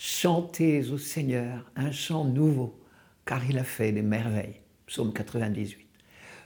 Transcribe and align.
Chantez 0.00 0.92
au 0.92 0.96
Seigneur 0.96 1.68
un 1.74 1.90
chant 1.90 2.24
nouveau, 2.24 2.78
car 3.26 3.42
il 3.50 3.58
a 3.58 3.64
fait 3.64 3.90
des 3.90 4.02
merveilles. 4.02 4.60
Psaume 4.86 5.12
98. 5.12 5.88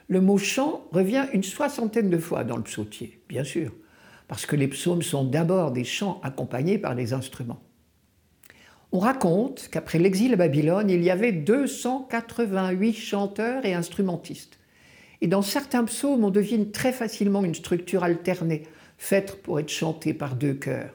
Le 0.09 0.23
mot 0.23 0.39
chant 0.39 0.87
revient 0.91 1.27
une 1.35 1.43
soixantaine 1.43 2.09
de 2.09 2.17
fois 2.17 2.45
dans 2.45 2.57
le 2.57 2.63
psautier, 2.63 3.21
bien 3.29 3.45
sûr, 3.45 3.71
parce 4.27 4.47
que 4.47 4.57
les 4.57 4.69
psaumes 4.69 5.03
sont 5.03 5.25
d'abord 5.25 5.71
des 5.71 5.85
chants 5.85 6.19
accompagnés 6.23 6.79
par 6.79 6.95
des 6.95 7.13
instruments. 7.13 7.63
On 8.91 9.01
raconte 9.01 9.69
qu'après 9.71 9.99
l'exil 9.99 10.33
à 10.33 10.37
Babylone, 10.37 10.89
il 10.89 11.03
y 11.03 11.11
avait 11.11 11.33
288 11.33 12.95
chanteurs 12.95 13.67
et 13.67 13.75
instrumentistes. 13.75 14.59
Et 15.21 15.27
dans 15.27 15.43
certains 15.43 15.85
psaumes, 15.85 16.25
on 16.25 16.31
devine 16.31 16.71
très 16.71 16.93
facilement 16.93 17.45
une 17.45 17.55
structure 17.55 18.03
alternée, 18.03 18.63
faite 18.97 19.43
pour 19.43 19.61
être 19.61 19.69
chantée 19.69 20.15
par 20.15 20.37
deux 20.37 20.55
chœurs. 20.55 20.95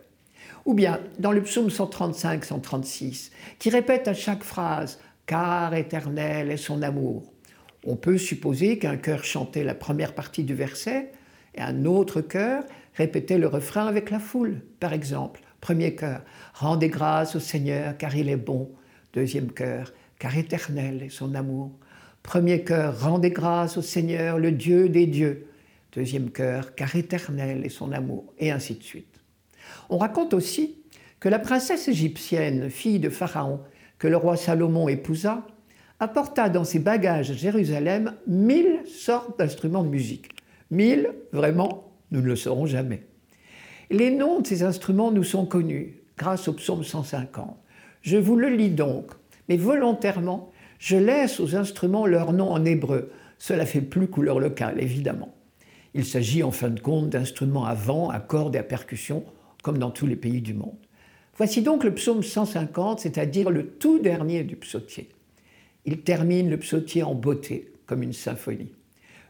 Ou 0.67 0.73
bien 0.73 0.99
dans 1.17 1.31
le 1.31 1.41
psaume 1.41 1.69
135-136, 1.69 3.31
qui 3.57 3.69
répète 3.69 4.09
à 4.09 4.13
chaque 4.13 4.43
phrase 4.43 4.99
Car 5.25 5.73
éternel 5.73 6.51
est 6.51 6.57
son 6.57 6.81
amour. 6.81 7.31
On 7.85 7.95
peut 7.95 8.17
supposer 8.17 8.77
qu'un 8.77 8.97
chœur 8.97 9.23
chantait 9.23 9.63
la 9.63 9.75
première 9.75 10.13
partie 10.13 10.43
du 10.43 10.53
verset 10.53 11.13
et 11.55 11.61
un 11.61 11.85
autre 11.85 12.19
chœur 12.19 12.65
répétait 12.95 13.37
le 13.37 13.47
refrain 13.47 13.87
avec 13.87 14.11
la 14.11 14.19
foule. 14.19 14.59
Par 14.81 14.91
exemple, 14.91 15.39
premier 15.61 15.95
chœur 15.95 16.21
Rendez 16.53 16.89
grâce 16.89 17.37
au 17.37 17.39
Seigneur 17.39 17.97
car 17.97 18.13
il 18.17 18.27
est 18.27 18.35
bon. 18.35 18.69
Deuxième 19.13 19.53
chœur 19.53 19.93
Car 20.19 20.37
éternel 20.37 21.01
est 21.01 21.09
son 21.09 21.33
amour. 21.33 21.71
Premier 22.23 22.65
chœur 22.65 22.99
Rendez 22.99 23.31
grâce 23.31 23.77
au 23.77 23.81
Seigneur, 23.81 24.37
le 24.37 24.51
Dieu 24.51 24.89
des 24.89 25.05
dieux. 25.05 25.47
Deuxième 25.93 26.29
chœur 26.29 26.75
Car 26.75 26.93
éternel 26.93 27.65
est 27.65 27.69
son 27.69 27.93
amour. 27.93 28.33
Et 28.37 28.51
ainsi 28.51 28.75
de 28.75 28.83
suite. 28.83 29.16
On 29.89 29.97
raconte 29.97 30.33
aussi 30.33 30.77
que 31.19 31.29
la 31.29 31.39
princesse 31.39 31.87
égyptienne, 31.87 32.69
fille 32.69 32.99
de 32.99 33.09
Pharaon, 33.09 33.59
que 33.97 34.07
le 34.07 34.17
roi 34.17 34.37
Salomon 34.37 34.87
épousa, 34.87 35.45
apporta 35.99 36.49
dans 36.49 36.63
ses 36.63 36.79
bagages 36.79 37.31
à 37.31 37.33
Jérusalem 37.33 38.13
mille 38.27 38.81
sortes 38.85 39.39
d'instruments 39.39 39.83
de 39.83 39.89
musique. 39.89 40.29
Mille, 40.69 41.11
vraiment, 41.31 41.91
nous 42.11 42.21
ne 42.21 42.27
le 42.27 42.35
saurons 42.35 42.65
jamais. 42.65 43.03
Les 43.89 44.11
noms 44.11 44.41
de 44.41 44.47
ces 44.47 44.63
instruments 44.63 45.11
nous 45.11 45.23
sont 45.23 45.45
connus 45.45 46.03
grâce 46.17 46.47
au 46.47 46.53
psaume 46.53 46.83
150. 46.83 47.57
Je 48.01 48.17
vous 48.17 48.35
le 48.35 48.49
lis 48.49 48.69
donc, 48.69 49.11
mais 49.49 49.57
volontairement, 49.57 50.51
je 50.77 50.97
laisse 50.97 51.39
aux 51.39 51.55
instruments 51.55 52.05
leur 52.05 52.33
nom 52.33 52.51
en 52.51 52.63
hébreu. 52.65 53.11
Cela 53.39 53.65
fait 53.65 53.81
plus 53.81 54.07
couleur 54.07 54.39
locale, 54.39 54.81
évidemment. 54.81 55.33
Il 55.93 56.05
s'agit 56.05 56.43
en 56.43 56.51
fin 56.51 56.69
de 56.69 56.79
compte 56.79 57.09
d'instruments 57.09 57.65
à 57.65 57.73
vent, 57.73 58.09
à 58.09 58.19
cordes 58.19 58.55
et 58.55 58.59
à 58.59 58.63
percussion 58.63 59.23
comme 59.63 59.77
dans 59.77 59.91
tous 59.91 60.07
les 60.07 60.15
pays 60.15 60.41
du 60.41 60.53
monde. 60.53 60.77
Voici 61.37 61.61
donc 61.61 61.83
le 61.83 61.93
psaume 61.93 62.23
150, 62.23 62.99
c'est-à-dire 62.99 63.49
le 63.49 63.67
tout 63.67 63.99
dernier 63.99 64.43
du 64.43 64.55
psautier. 64.55 65.09
Il 65.85 66.01
termine 66.01 66.49
le 66.49 66.57
psautier 66.57 67.03
en 67.03 67.13
beauté, 67.13 67.71
comme 67.85 68.01
une 68.01 68.13
symphonie. 68.13 68.73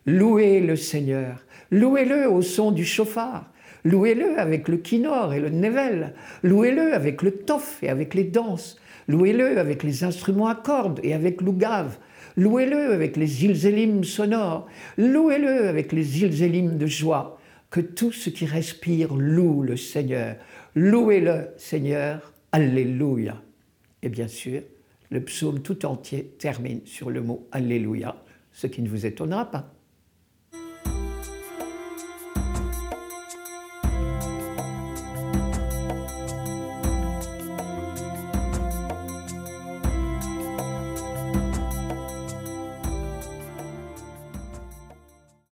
Louez 0.06 0.62
le 0.62 0.78
Seigneur, 0.78 1.44
louez-le 1.70 2.32
au 2.32 2.42
son 2.42 2.72
du 2.72 2.86
chauffard, 2.86 3.52
louez-le 3.84 4.40
avec 4.40 4.70
le 4.70 4.78
kinor 4.78 5.34
et 5.34 5.42
le 5.42 5.50
nevel, 5.50 6.14
louez-le 6.44 6.94
avec 6.94 7.22
le 7.22 7.32
tof 7.32 7.84
et 7.84 7.90
avec 7.90 8.14
les 8.14 8.24
danses, 8.24 8.78
louez-le 9.10 9.60
avec 9.60 9.84
les 9.84 10.06
instruments 10.06 10.48
à 10.48 10.56
cordes 10.56 11.02
et 11.04 11.14
avec 11.14 11.42
l'ougave, 11.42 11.98
louez-le 12.38 12.94
avec 12.94 13.18
les 13.18 13.44
ilzélim 13.44 14.06
sonores, 14.06 14.68
louez-le 14.98 15.68
avec 15.68 15.92
les 15.92 16.24
ilzélim 16.24 16.78
de 16.78 16.88
joie, 16.88 17.37
que 17.70 17.80
tout 17.82 18.12
ce 18.12 18.30
qui 18.30 18.46
respire 18.46 19.14
loue 19.14 19.64
le 19.64 19.78
Seigneur. 19.78 20.38
Louez-le, 20.76 21.50
Seigneur. 21.58 22.34
Alléluia. 22.52 23.42
Et 24.02 24.10
bien 24.10 24.28
sûr, 24.28 24.62
le 25.10 25.22
psaume 25.24 25.62
tout 25.62 25.86
entier 25.86 26.36
termine 26.38 26.82
sur 26.86 27.10
le 27.10 27.22
mot 27.22 27.48
Alléluia, 27.52 28.16
ce 28.52 28.68
qui 28.68 28.82
ne 28.82 28.90
vous 28.90 29.06
étonnera 29.06 29.50
pas. 29.52 29.74